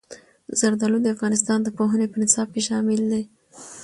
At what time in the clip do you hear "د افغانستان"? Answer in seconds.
1.03-1.59